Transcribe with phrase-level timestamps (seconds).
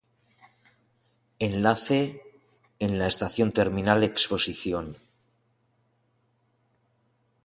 [1.37, 2.23] Enlace:
[2.79, 4.95] en la estación Terminal Exposición.